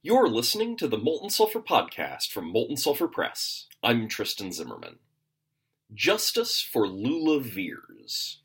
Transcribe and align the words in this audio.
You're 0.00 0.28
listening 0.28 0.76
to 0.76 0.86
the 0.86 0.96
Molten 0.96 1.28
Sulfur 1.28 1.58
Podcast 1.58 2.30
from 2.30 2.52
Molten 2.52 2.76
Sulfur 2.76 3.08
Press. 3.08 3.66
I'm 3.82 4.06
Tristan 4.06 4.52
Zimmerman. 4.52 5.00
Justice 5.92 6.60
for 6.60 6.86
Lula 6.86 7.40
Viers. 7.40 8.38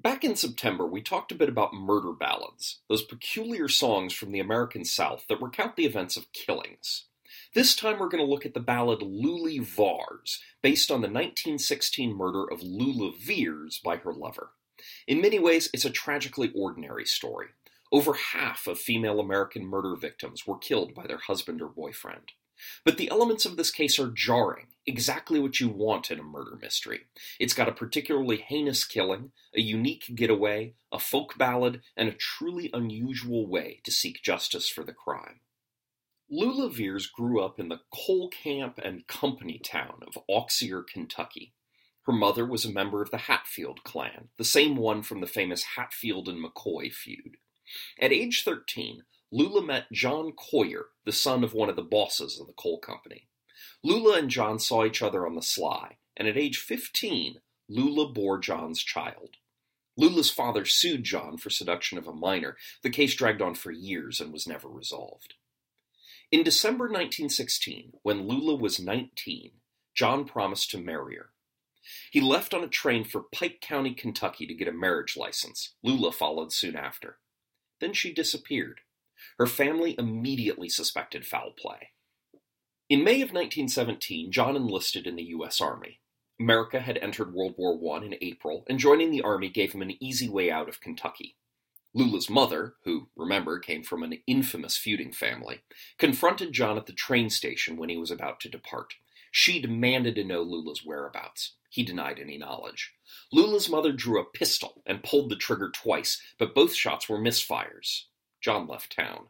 Back 0.00 0.22
in 0.22 0.36
September, 0.36 0.86
we 0.86 1.02
talked 1.02 1.32
a 1.32 1.34
bit 1.34 1.48
about 1.48 1.74
murder 1.74 2.12
ballads, 2.12 2.78
those 2.88 3.02
peculiar 3.02 3.66
songs 3.66 4.12
from 4.12 4.30
the 4.30 4.38
American 4.38 4.84
South 4.84 5.24
that 5.28 5.42
recount 5.42 5.74
the 5.74 5.86
events 5.86 6.16
of 6.16 6.32
killings. 6.32 7.06
This 7.52 7.74
time 7.74 7.98
we're 7.98 8.08
going 8.08 8.24
to 8.24 8.30
look 8.30 8.46
at 8.46 8.54
the 8.54 8.60
ballad 8.60 9.00
Luli 9.00 9.60
Vars, 9.60 10.40
based 10.62 10.92
on 10.92 11.00
the 11.00 11.08
1916 11.08 12.16
murder 12.16 12.48
of 12.48 12.62
Lula 12.62 13.10
Viers 13.20 13.80
by 13.82 13.96
her 13.96 14.12
lover. 14.12 14.50
In 15.08 15.20
many 15.20 15.40
ways, 15.40 15.68
it's 15.74 15.84
a 15.84 15.90
tragically 15.90 16.52
ordinary 16.54 17.06
story. 17.06 17.48
Over 17.90 18.14
half 18.14 18.66
of 18.66 18.78
female 18.78 19.18
American 19.18 19.64
murder 19.64 19.96
victims 19.96 20.46
were 20.46 20.58
killed 20.58 20.94
by 20.94 21.06
their 21.06 21.18
husband 21.18 21.62
or 21.62 21.68
boyfriend. 21.68 22.32
But 22.84 22.98
the 22.98 23.08
elements 23.10 23.44
of 23.44 23.56
this 23.56 23.70
case 23.70 23.98
are 23.98 24.10
jarring, 24.10 24.66
exactly 24.84 25.38
what 25.38 25.60
you 25.60 25.68
want 25.68 26.10
in 26.10 26.18
a 26.18 26.24
murder 26.24 26.58
mystery. 26.60 27.02
It's 27.38 27.54
got 27.54 27.68
a 27.68 27.72
particularly 27.72 28.38
heinous 28.38 28.84
killing, 28.84 29.32
a 29.54 29.60
unique 29.60 30.04
getaway, 30.14 30.74
a 30.92 30.98
folk 30.98 31.38
ballad, 31.38 31.82
and 31.96 32.08
a 32.08 32.14
truly 32.14 32.70
unusual 32.72 33.46
way 33.46 33.80
to 33.84 33.92
seek 33.92 34.22
justice 34.22 34.68
for 34.68 34.84
the 34.84 34.92
crime. 34.92 35.40
Lula 36.30 36.68
Viers 36.68 37.06
grew 37.06 37.42
up 37.42 37.58
in 37.58 37.68
the 37.68 37.80
coal 37.94 38.28
camp 38.28 38.78
and 38.82 39.06
company 39.06 39.58
town 39.58 40.02
of 40.06 40.22
Auxier, 40.28 40.82
Kentucky. 40.86 41.54
Her 42.02 42.12
mother 42.12 42.44
was 42.44 42.64
a 42.64 42.72
member 42.72 43.02
of 43.02 43.10
the 43.10 43.18
Hatfield 43.18 43.82
clan, 43.84 44.28
the 44.36 44.44
same 44.44 44.76
one 44.76 45.02
from 45.02 45.20
the 45.20 45.26
famous 45.26 45.62
Hatfield 45.76 46.28
and 46.28 46.44
McCoy 46.44 46.92
feud. 46.92 47.36
At 48.00 48.12
age 48.12 48.44
13, 48.44 49.02
Lula 49.30 49.62
met 49.62 49.92
John 49.92 50.32
Coyer, 50.32 50.86
the 51.04 51.12
son 51.12 51.44
of 51.44 51.52
one 51.54 51.68
of 51.68 51.76
the 51.76 51.82
bosses 51.82 52.40
of 52.40 52.46
the 52.46 52.54
coal 52.54 52.78
company. 52.78 53.28
Lula 53.82 54.18
and 54.18 54.30
John 54.30 54.58
saw 54.58 54.84
each 54.84 55.02
other 55.02 55.26
on 55.26 55.34
the 55.34 55.42
sly, 55.42 55.98
and 56.16 56.26
at 56.26 56.36
age 56.36 56.58
15, 56.58 57.40
Lula 57.68 58.08
bore 58.12 58.38
John's 58.38 58.82
child. 58.82 59.36
Lula's 59.96 60.30
father 60.30 60.64
sued 60.64 61.04
John 61.04 61.36
for 61.36 61.50
seduction 61.50 61.98
of 61.98 62.06
a 62.06 62.12
minor. 62.12 62.56
The 62.82 62.90
case 62.90 63.14
dragged 63.14 63.42
on 63.42 63.54
for 63.54 63.72
years 63.72 64.20
and 64.20 64.32
was 64.32 64.46
never 64.46 64.68
resolved. 64.68 65.34
In 66.30 66.42
December 66.42 66.84
1916, 66.84 67.94
when 68.02 68.28
Lula 68.28 68.54
was 68.54 68.78
19, 68.78 69.52
John 69.94 70.24
promised 70.24 70.70
to 70.70 70.78
marry 70.78 71.16
her. 71.16 71.30
He 72.10 72.20
left 72.20 72.54
on 72.54 72.62
a 72.62 72.68
train 72.68 73.04
for 73.04 73.24
Pike 73.32 73.60
County, 73.60 73.94
Kentucky 73.94 74.46
to 74.46 74.54
get 74.54 74.68
a 74.68 74.72
marriage 74.72 75.16
license. 75.16 75.74
Lula 75.82 76.12
followed 76.12 76.52
soon 76.52 76.76
after. 76.76 77.18
Then 77.80 77.92
she 77.92 78.12
disappeared. 78.12 78.80
Her 79.38 79.46
family 79.46 79.94
immediately 79.98 80.68
suspected 80.68 81.26
foul 81.26 81.52
play. 81.56 81.90
In 82.88 83.04
May 83.04 83.16
of 83.16 83.32
1917, 83.32 84.32
John 84.32 84.56
enlisted 84.56 85.06
in 85.06 85.16
the 85.16 85.24
U.S. 85.24 85.60
Army. 85.60 86.00
America 86.40 86.80
had 86.80 86.98
entered 86.98 87.34
World 87.34 87.54
War 87.58 87.78
I 87.96 88.04
in 88.04 88.14
April, 88.20 88.64
and 88.68 88.78
joining 88.78 89.10
the 89.10 89.22
Army 89.22 89.48
gave 89.48 89.72
him 89.72 89.82
an 89.82 90.02
easy 90.02 90.28
way 90.28 90.50
out 90.50 90.68
of 90.68 90.80
Kentucky. 90.80 91.36
Lula's 91.94 92.30
mother, 92.30 92.76
who, 92.84 93.08
remember, 93.16 93.58
came 93.58 93.82
from 93.82 94.02
an 94.02 94.18
infamous 94.26 94.76
feuding 94.76 95.12
family, 95.12 95.60
confronted 95.98 96.52
John 96.52 96.76
at 96.76 96.86
the 96.86 96.92
train 96.92 97.28
station 97.28 97.76
when 97.76 97.88
he 97.88 97.96
was 97.96 98.10
about 98.10 98.40
to 98.40 98.48
depart. 98.48 98.94
She 99.32 99.60
demanded 99.60 100.14
to 100.14 100.24
know 100.24 100.42
Lula's 100.42 100.84
whereabouts. 100.84 101.56
He 101.68 101.82
denied 101.82 102.18
any 102.18 102.38
knowledge. 102.38 102.94
Lula's 103.32 103.68
mother 103.68 103.92
drew 103.92 104.20
a 104.20 104.24
pistol 104.24 104.82
and 104.86 105.02
pulled 105.02 105.30
the 105.30 105.36
trigger 105.36 105.70
twice, 105.70 106.20
but 106.38 106.54
both 106.54 106.74
shots 106.74 107.08
were 107.08 107.18
misfires. 107.18 108.04
John 108.40 108.66
left 108.66 108.94
town. 108.96 109.28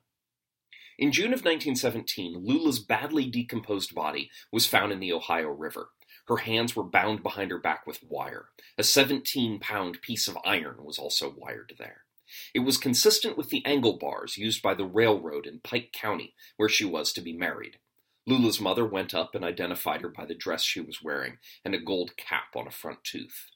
In 0.98 1.12
June 1.12 1.33
of 1.33 1.45
1917, 1.45 2.45
Lula's 2.45 2.80
badly 2.80 3.27
decomposed 3.27 3.95
body 3.95 4.30
was 4.53 4.67
found 4.67 4.92
in 4.92 5.00
the 5.00 5.12
Ohio 5.12 5.48
River. 5.48 5.91
Her 6.27 6.39
hands 6.39 6.75
were 6.75 6.84
bound 6.84 7.22
behind 7.22 7.50
her 7.50 7.58
back 7.58 7.86
with 7.86 8.03
wire. 8.03 8.48
A 8.77 8.83
17 8.83 9.61
pound 9.61 10.02
piece 10.02 10.29
of 10.29 10.36
iron 10.45 10.84
was 10.84 10.98
also 10.98 11.34
wired 11.36 11.74
there. 11.79 12.05
It 12.52 12.61
was 12.61 12.77
consistent 12.77 13.39
with 13.39 13.48
the 13.48 13.64
angle 13.64 13.96
bars 13.96 14.36
used 14.36 14.61
by 14.61 14.74
the 14.74 14.84
railroad 14.84 15.46
in 15.46 15.61
Pike 15.61 15.92
County, 15.92 16.34
where 16.57 16.68
she 16.68 16.84
was 16.84 17.13
to 17.14 17.20
be 17.20 17.33
married. 17.33 17.79
Lula's 18.28 18.61
mother 18.61 18.84
went 18.84 19.14
up 19.14 19.34
and 19.34 19.42
identified 19.42 20.02
her 20.02 20.11
by 20.11 20.27
the 20.27 20.34
dress 20.34 20.62
she 20.62 20.83
was 20.83 21.02
wearing 21.02 21.39
and 21.64 21.74
a 21.74 21.80
gold 21.80 22.14
cap 22.18 22.55
on 22.55 22.66
a 22.66 22.70
front 22.70 23.02
tooth. 23.02 23.46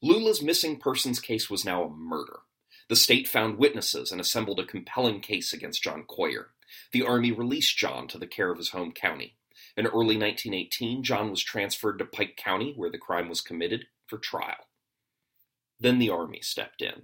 Lula's 0.00 0.40
missing 0.40 0.78
persons 0.78 1.18
case 1.18 1.50
was 1.50 1.64
now 1.64 1.82
a 1.82 1.90
murder. 1.90 2.40
The 2.88 2.94
state 2.94 3.26
found 3.26 3.58
witnesses 3.58 4.12
and 4.12 4.20
assembled 4.20 4.60
a 4.60 4.64
compelling 4.64 5.20
case 5.20 5.52
against 5.52 5.82
John 5.82 6.04
Coyer. 6.04 6.52
The 6.92 7.02
Army 7.02 7.32
released 7.32 7.76
John 7.76 8.06
to 8.08 8.18
the 8.18 8.26
care 8.28 8.52
of 8.52 8.58
his 8.58 8.70
home 8.70 8.92
county. 8.92 9.34
In 9.76 9.86
early 9.86 10.16
1918, 10.16 11.02
John 11.02 11.30
was 11.30 11.42
transferred 11.42 11.98
to 11.98 12.04
Pike 12.04 12.36
County, 12.36 12.74
where 12.76 12.90
the 12.90 12.98
crime 12.98 13.28
was 13.28 13.40
committed, 13.40 13.86
for 14.06 14.18
trial. 14.18 14.68
Then 15.80 15.98
the 15.98 16.10
Army 16.10 16.40
stepped 16.40 16.82
in. 16.82 17.02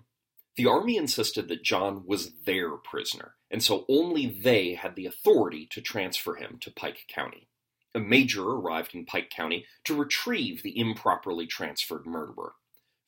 The 0.57 0.67
Army 0.67 0.97
insisted 0.97 1.49
that 1.49 1.65
John 1.65 2.05
was 2.07 2.33
their 2.45 2.71
prisoner, 2.77 3.35
and 3.51 3.63
so 3.63 3.85
only 3.89 4.27
they 4.27 4.75
had 4.75 4.95
the 4.95 5.07
authority 5.07 5.67
to 5.71 5.81
transfer 5.81 6.37
him 6.37 6.59
to 6.61 6.71
Pike 6.71 7.07
County. 7.09 7.49
A 7.93 7.99
major 7.99 8.45
arrived 8.45 8.95
in 8.95 9.05
Pike 9.05 9.31
County 9.31 9.67
to 9.85 9.97
retrieve 9.97 10.63
the 10.63 10.79
improperly 10.79 11.47
transferred 11.47 12.07
murderer. 12.07 12.55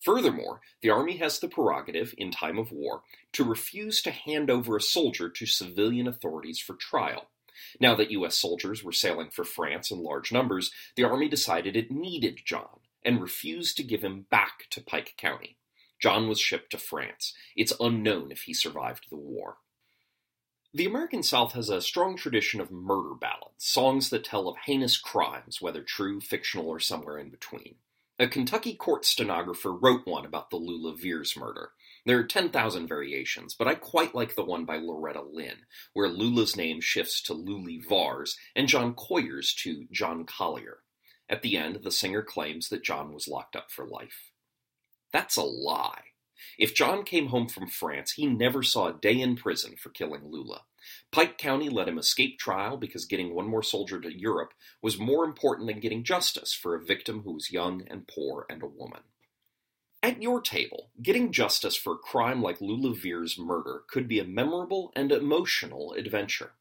Furthermore, 0.00 0.60
the 0.82 0.90
Army 0.90 1.18
has 1.18 1.38
the 1.38 1.48
prerogative, 1.48 2.14
in 2.18 2.32
time 2.32 2.58
of 2.58 2.72
war, 2.72 3.02
to 3.32 3.44
refuse 3.44 4.02
to 4.02 4.10
hand 4.10 4.50
over 4.50 4.76
a 4.76 4.80
soldier 4.80 5.28
to 5.28 5.46
civilian 5.46 6.08
authorities 6.08 6.58
for 6.58 6.74
trial. 6.74 7.30
Now 7.80 7.94
that 7.94 8.10
U.S. 8.10 8.36
soldiers 8.36 8.84
were 8.84 8.92
sailing 8.92 9.30
for 9.30 9.44
France 9.44 9.90
in 9.90 10.02
large 10.02 10.32
numbers, 10.32 10.72
the 10.96 11.04
Army 11.04 11.28
decided 11.28 11.76
it 11.76 11.90
needed 11.90 12.40
John 12.44 12.80
and 13.04 13.20
refused 13.20 13.76
to 13.76 13.84
give 13.84 14.02
him 14.02 14.26
back 14.30 14.66
to 14.70 14.80
Pike 14.80 15.14
County. 15.16 15.56
John 16.00 16.28
was 16.28 16.40
shipped 16.40 16.70
to 16.72 16.78
France. 16.78 17.34
It's 17.56 17.72
unknown 17.80 18.30
if 18.30 18.42
he 18.42 18.54
survived 18.54 19.06
the 19.10 19.16
war. 19.16 19.58
The 20.74 20.84
American 20.84 21.22
South 21.22 21.52
has 21.52 21.70
a 21.70 21.80
strong 21.80 22.16
tradition 22.16 22.60
of 22.60 22.70
murder 22.70 23.14
ballads, 23.14 23.64
songs 23.64 24.10
that 24.10 24.24
tell 24.24 24.46
of 24.46 24.58
heinous 24.66 24.98
crimes, 24.98 25.62
whether 25.62 25.82
true, 25.82 26.20
fictional, 26.20 26.68
or 26.68 26.80
somewhere 26.80 27.16
in 27.18 27.30
between. 27.30 27.76
A 28.18 28.28
Kentucky 28.28 28.74
court 28.74 29.04
stenographer 29.04 29.72
wrote 29.72 30.06
one 30.06 30.24
about 30.24 30.50
the 30.50 30.56
Lula 30.56 30.94
Viers 30.96 31.36
murder. 31.36 31.70
There 32.04 32.18
are 32.18 32.24
10,000 32.24 32.86
variations, 32.86 33.54
but 33.54 33.68
I 33.68 33.74
quite 33.74 34.14
like 34.14 34.34
the 34.34 34.44
one 34.44 34.64
by 34.64 34.76
Loretta 34.76 35.22
Lynn, 35.22 35.66
where 35.92 36.08
Lula's 36.08 36.56
name 36.56 36.80
shifts 36.80 37.22
to 37.22 37.34
Luli 37.34 37.80
Vars 37.86 38.36
and 38.54 38.68
John 38.68 38.94
Coyer's 38.94 39.54
to 39.62 39.86
John 39.90 40.24
Collier. 40.24 40.78
At 41.28 41.42
the 41.42 41.56
end, 41.56 41.80
the 41.82 41.90
singer 41.90 42.22
claims 42.22 42.68
that 42.68 42.84
John 42.84 43.12
was 43.12 43.28
locked 43.28 43.56
up 43.56 43.70
for 43.70 43.86
life. 43.86 44.30
That's 45.16 45.38
a 45.38 45.42
lie. 45.42 46.02
If 46.58 46.74
John 46.74 47.02
came 47.02 47.28
home 47.28 47.48
from 47.48 47.68
France, 47.68 48.12
he 48.12 48.26
never 48.26 48.62
saw 48.62 48.88
a 48.88 48.92
day 48.92 49.18
in 49.18 49.34
prison 49.34 49.74
for 49.74 49.88
killing 49.88 50.26
Lula. 50.26 50.64
Pike 51.10 51.38
County 51.38 51.70
let 51.70 51.88
him 51.88 51.96
escape 51.96 52.38
trial 52.38 52.76
because 52.76 53.06
getting 53.06 53.34
one 53.34 53.48
more 53.48 53.62
soldier 53.62 53.98
to 53.98 54.14
Europe 54.14 54.52
was 54.82 54.98
more 54.98 55.24
important 55.24 55.68
than 55.68 55.80
getting 55.80 56.04
justice 56.04 56.52
for 56.52 56.74
a 56.74 56.84
victim 56.84 57.22
who 57.22 57.32
was 57.32 57.50
young 57.50 57.86
and 57.88 58.06
poor 58.06 58.44
and 58.50 58.62
a 58.62 58.66
woman. 58.66 59.04
At 60.02 60.22
your 60.22 60.42
table, 60.42 60.90
getting 61.00 61.32
justice 61.32 61.76
for 61.76 61.94
a 61.94 61.98
crime 61.98 62.42
like 62.42 62.60
Lula 62.60 62.94
Veer's 62.94 63.38
murder 63.38 63.84
could 63.88 64.06
be 64.08 64.18
a 64.18 64.24
memorable 64.24 64.92
and 64.94 65.10
emotional 65.10 65.94
adventure. 65.94 66.52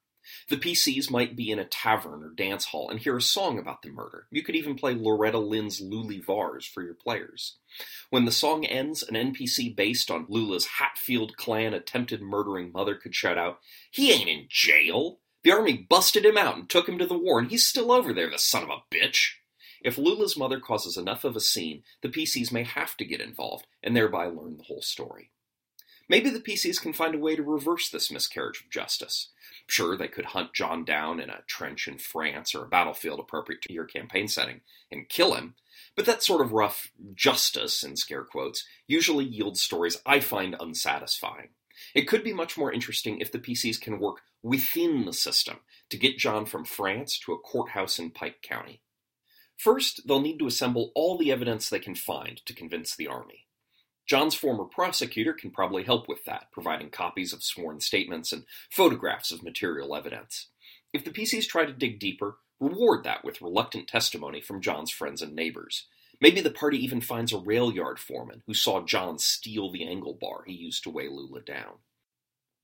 The 0.50 0.58
PCs 0.58 1.10
might 1.10 1.36
be 1.36 1.52
in 1.52 1.60
a 1.60 1.66
tavern 1.66 2.24
or 2.24 2.30
dance 2.30 2.66
hall 2.66 2.90
and 2.90 3.00
hear 3.00 3.18
a 3.18 3.22
song 3.22 3.60
about 3.60 3.82
the 3.82 3.90
murder. 3.90 4.28
You 4.32 4.44
could 4.44 4.56
even 4.56 4.76
play 4.76 4.94
Loretta 4.94 5.40
Lynn's 5.40 5.82
Luli 5.82 6.24
Vars 6.24 6.66
for 6.66 6.84
your 6.84 6.94
players. 6.94 7.58
When 8.10 8.26
the 8.26 8.32
song 8.32 8.66
ends, 8.66 9.04
an 9.04 9.16
NPC 9.16 9.76
based 9.76 10.10
on 10.10 10.28
Lula's 10.28 10.66
Hatfield 10.66 11.38
clan 11.38 11.74
attempted 11.74 12.22
murdering 12.22 12.72
mother 12.72 12.96
could 12.96 13.16
shout 13.16 13.38
out, 13.38 13.60
He 13.92 14.12
ain't 14.12 14.30
in 14.30 14.46
jail! 14.50 15.20
The 15.44 15.52
army 15.52 15.86
busted 15.90 16.26
him 16.26 16.38
out 16.38 16.58
and 16.58 16.68
took 16.68 16.90
him 16.90 16.98
to 16.98 17.06
the 17.06 17.18
war, 17.18 17.38
and 17.40 17.50
he's 17.50 17.66
still 17.66 17.92
over 17.92 18.14
there, 18.14 18.30
the 18.30 18.40
son 18.40 18.64
of 18.64 18.70
a 18.70 18.84
bitch! 18.94 19.34
If 19.84 20.00
Lula's 20.00 20.36
mother 20.36 20.60
causes 20.60 20.98
enough 20.98 21.24
of 21.24 21.36
a 21.36 21.40
scene, 21.40 21.84
the 22.02 22.10
PCs 22.10 22.52
may 22.52 22.64
have 22.64 22.98
to 22.98 23.06
get 23.06 23.22
involved, 23.22 23.68
and 23.84 23.96
thereby 23.96 24.26
learn 24.26 24.58
the 24.58 24.64
whole 24.64 24.82
story. 24.82 25.30
Maybe 26.08 26.30
the 26.30 26.40
PCs 26.40 26.82
can 26.82 26.94
find 26.94 27.16
a 27.16 27.20
way 27.20 27.36
to 27.36 27.44
reverse 27.44 27.90
this 27.90 28.12
miscarriage 28.12 28.62
of 28.62 28.70
justice. 28.70 29.30
Sure, 29.68 29.98
they 29.98 30.08
could 30.08 30.26
hunt 30.26 30.54
John 30.54 30.86
down 30.86 31.20
in 31.20 31.30
a 31.30 31.42
trench 31.48 31.88
in 31.88 31.98
France 31.98 32.54
or 32.54 32.64
a 32.64 32.70
battlefield 32.70 33.20
appropriate 33.20 33.62
to 33.64 33.74
your 33.74 33.86
campaign 33.86 34.28
setting 34.28 34.62
and 34.92 35.10
kill 35.10 35.34
him, 35.34 35.56
but 35.96 36.06
that 36.06 36.24
sort 36.24 36.42
of 36.42 36.52
rough 36.52 36.92
justice, 37.16 37.84
in 37.84 37.96
scare 37.96 38.24
quotes, 38.24 38.66
usually 38.88 39.26
yields 39.26 39.62
stories 39.62 40.02
I 40.06 40.20
find 40.20 40.56
unsatisfying. 40.60 41.50
It 41.94 42.08
could 42.08 42.24
be 42.24 42.34
much 42.34 42.58
more 42.58 42.72
interesting 42.72 43.20
if 43.20 43.32
the 43.32 43.40
PCs 43.40 43.82
can 43.82 44.00
work 44.00 44.22
within 44.44 45.06
the 45.06 45.14
system 45.14 45.58
to 45.90 45.98
get 45.98 46.20
John 46.20 46.46
from 46.46 46.66
France 46.66 47.18
to 47.20 47.34
a 47.34 47.40
courthouse 47.40 47.98
in 47.98 48.12
Pike 48.12 48.42
County. 48.42 48.82
First, 49.58 50.08
they'll 50.08 50.22
need 50.22 50.40
to 50.40 50.48
assemble 50.48 50.92
all 50.96 51.18
the 51.18 51.32
evidence 51.32 51.70
they 51.70 51.80
can 51.80 51.96
find 51.96 52.46
to 52.46 52.54
convince 52.54 52.96
the 52.96 53.08
army. 53.08 53.45
John's 54.08 54.36
former 54.36 54.66
prosecutor 54.66 55.34
can 55.34 55.50
probably 55.52 55.84
help 55.84 56.08
with 56.08 56.26
that, 56.26 56.52
providing 56.52 56.90
copies 56.90 57.34
of 57.34 57.44
sworn 57.44 57.80
statements 57.80 58.32
and 58.32 58.46
photographs 58.70 59.32
of 59.32 59.44
material 59.44 59.96
evidence. 59.96 60.50
If 60.94 61.04
the 61.04 61.12
PCs 61.12 61.48
try 61.48 61.66
to 61.66 61.74
dig 61.74 62.00
deeper, 62.00 62.38
reward 62.60 63.04
that 63.04 63.24
with 63.24 63.42
reluctant 63.42 63.88
testimony 63.88 64.42
from 64.42 64.62
John's 64.62 64.92
friends 64.92 65.22
and 65.22 65.36
neighbors. 65.36 65.88
Maybe 66.22 66.40
the 66.40 66.52
party 66.52 66.78
even 66.84 67.02
finds 67.02 67.34
a 67.34 67.40
rail 67.40 67.74
yard 67.74 68.00
foreman 68.00 68.44
who 68.48 68.54
saw 68.54 68.86
John 68.86 69.20
steal 69.20 69.72
the 69.72 69.88
angle 69.88 70.18
bar 70.20 70.44
he 70.46 70.54
used 70.54 70.84
to 70.84 70.90
weigh 70.90 71.10
Lula 71.10 71.42
down. 71.42 71.80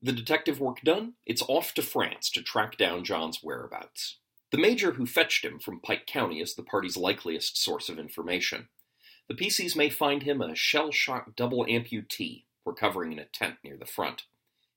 The 0.00 0.12
detective 0.12 0.58
work 0.58 0.80
done, 0.82 1.14
it's 1.26 1.44
off 1.48 1.74
to 1.74 1.82
France 1.82 2.30
to 2.30 2.42
track 2.42 2.76
down 2.76 3.04
John's 3.04 3.40
whereabouts. 3.42 4.18
The 4.50 4.58
major 4.58 4.92
who 4.92 5.06
fetched 5.06 5.44
him 5.44 5.58
from 5.58 5.80
Pike 5.80 6.06
County 6.06 6.40
is 6.40 6.54
the 6.54 6.62
party's 6.62 6.96
likeliest 6.96 7.62
source 7.62 7.88
of 7.88 7.98
information. 7.98 8.68
The 9.32 9.46
PCs 9.46 9.74
may 9.74 9.88
find 9.88 10.24
him 10.24 10.42
a 10.42 10.54
shell 10.54 10.90
shock 10.92 11.34
double 11.36 11.64
amputee, 11.64 12.44
recovering 12.66 13.12
in 13.12 13.18
a 13.18 13.24
tent 13.24 13.56
near 13.64 13.78
the 13.78 13.86
front. 13.86 14.24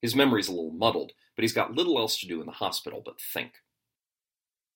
His 0.01 0.15
memory's 0.15 0.47
a 0.47 0.53
little 0.53 0.71
muddled, 0.71 1.11
but 1.35 1.43
he's 1.43 1.51
got 1.51 1.73
little 1.73 1.97
else 1.97 2.17
to 2.21 2.25
do 2.25 2.39
in 2.39 2.45
the 2.45 2.53
hospital 2.53 3.01
but 3.03 3.19
think. 3.19 3.55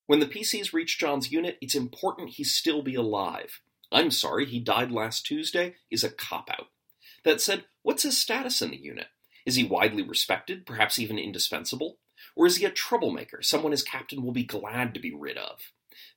When 0.05 0.19
the 0.19 0.25
PCs 0.25 0.73
reach 0.73 0.99
John's 0.99 1.31
unit, 1.31 1.57
it's 1.61 1.75
important 1.75 2.31
he 2.31 2.43
still 2.43 2.81
be 2.81 2.95
alive. 2.95 3.61
I'm 3.89 4.11
sorry, 4.11 4.45
he 4.45 4.59
died 4.59 4.91
last 4.91 5.25
Tuesday 5.25 5.75
is 5.89 6.03
a 6.03 6.09
cop 6.09 6.49
out. 6.49 6.67
That 7.23 7.39
said, 7.39 7.63
what's 7.81 8.03
his 8.03 8.17
status 8.17 8.61
in 8.61 8.71
the 8.71 8.77
unit? 8.77 9.07
Is 9.45 9.55
he 9.55 9.63
widely 9.63 10.03
respected, 10.03 10.65
perhaps 10.65 10.99
even 10.99 11.17
indispensable? 11.17 11.99
Or 12.35 12.45
is 12.45 12.57
he 12.57 12.65
a 12.65 12.69
troublemaker, 12.69 13.41
someone 13.41 13.71
his 13.71 13.83
captain 13.83 14.23
will 14.23 14.33
be 14.33 14.43
glad 14.43 14.93
to 14.93 14.99
be 14.99 15.13
rid 15.13 15.37
of? 15.37 15.71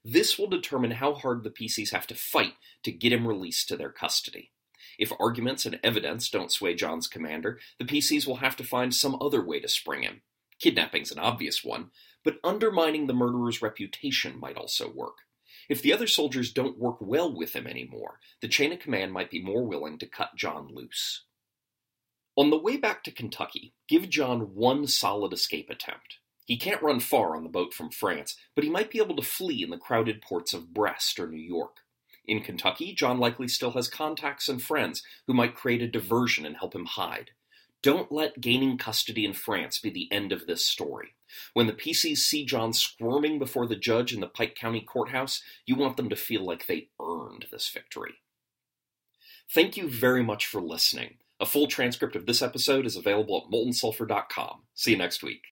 This 0.05 0.39
will 0.39 0.49
determine 0.49 0.93
how 0.93 1.15
hard 1.15 1.43
the 1.43 1.51
PCs 1.51 1.91
have 1.93 2.07
to 2.09 2.15
fight 2.15 2.55
to 2.83 2.93
get 2.93 3.13
him 3.13 3.27
released 3.27 3.69
to 3.69 3.77
their 3.77 3.91
custody. 3.91 4.53
If 4.99 5.13
arguments 5.19 5.65
and 5.65 5.81
evidence 5.83 6.29
don't 6.29 6.53
sway 6.53 6.75
John's 6.75 7.07
commander, 7.07 7.59
the 7.79 7.85
PCs 7.85 8.27
will 8.27 8.37
have 8.37 8.57
to 8.57 8.65
find 8.65 8.95
some 8.95 9.17
other 9.21 9.45
way 9.45 9.61
to 9.61 9.69
spring 9.69 10.03
him. 10.03 10.23
Kidnapping's 10.59 11.11
an 11.11 11.19
obvious 11.19 11.65
one, 11.65 11.91
but 12.25 12.39
undermining 12.45 13.07
the 13.07 13.15
murderer's 13.15 13.63
reputation 13.63 14.39
might 14.39 14.57
also 14.57 14.91
work. 14.91 15.19
If 15.69 15.83
the 15.83 15.93
other 15.93 16.07
soldiers 16.07 16.53
don't 16.53 16.79
work 16.79 16.97
well 17.01 17.35
with 17.35 17.55
him 17.55 17.67
anymore, 17.67 18.19
the 18.41 18.49
chain 18.49 18.73
of 18.73 18.81
command 18.81 19.13
might 19.13 19.31
be 19.31 19.43
more 19.43 19.65
willing 19.65 19.99
to 19.99 20.07
cut 20.07 20.37
John 20.37 20.69
loose. 20.73 21.25
On 22.37 22.51
the 22.51 22.59
way 22.59 22.77
back 22.77 23.05
to 23.05 23.11
Kentucky, 23.11 23.75
give 23.89 24.09
John 24.09 24.55
one 24.55 24.87
solid 24.87 25.33
escape 25.33 25.69
attempt. 25.69 26.19
He 26.53 26.59
can't 26.59 26.83
run 26.83 27.01
far 27.01 27.35
on 27.35 27.45
the 27.45 27.49
boat 27.49 27.73
from 27.73 27.89
France, 27.89 28.37
but 28.55 28.63
he 28.63 28.69
might 28.69 28.91
be 28.91 28.99
able 28.99 29.17
to 29.17 29.23
flee 29.23 29.63
in 29.63 29.71
the 29.71 29.79
crowded 29.79 30.21
ports 30.21 30.53
of 30.53 30.75
Brest 30.75 31.19
or 31.19 31.27
New 31.27 31.41
York. 31.41 31.79
In 32.27 32.43
Kentucky, 32.43 32.93
John 32.93 33.19
likely 33.19 33.49
still 33.49 33.71
has 33.71 33.89
contacts 33.89 34.51
and 34.51 34.63
friends 34.63 35.03
who 35.27 35.33
might 35.33 35.55
create 35.55 35.81
a 35.81 35.89
diversion 35.89 36.45
and 36.45 36.59
help 36.59 36.75
him 36.75 36.85
hide. 36.85 37.31
Don't 37.81 38.13
let 38.13 38.43
gaining 38.43 38.77
custody 38.77 39.25
in 39.25 39.33
France 39.33 39.79
be 39.79 39.89
the 39.89 40.13
end 40.13 40.31
of 40.31 40.47
this 40.47 40.67
story. 40.67 41.15
When 41.55 41.69
the 41.69 41.73
PCs 41.73 42.19
see 42.19 42.45
John 42.45 42.75
squirming 42.75 43.39
before 43.39 43.67
the 43.67 43.75
judge 43.75 44.13
in 44.13 44.21
the 44.21 44.27
Pike 44.27 44.55
County 44.55 44.83
courthouse, 44.83 45.43
you 45.65 45.75
want 45.75 45.97
them 45.97 46.11
to 46.11 46.17
feel 46.17 46.45
like 46.45 46.67
they 46.67 46.91
earned 47.01 47.47
this 47.51 47.71
victory. 47.71 48.17
Thank 49.51 49.79
you 49.79 49.89
very 49.89 50.23
much 50.23 50.45
for 50.45 50.61
listening. 50.61 51.15
A 51.41 51.47
full 51.47 51.67
transcript 51.67 52.15
of 52.15 52.27
this 52.27 52.43
episode 52.43 52.85
is 52.85 52.95
available 52.95 53.43
at 53.43 53.51
moltensulfur.com. 53.51 54.65
See 54.75 54.91
you 54.91 54.99
next 54.99 55.23
week. 55.23 55.41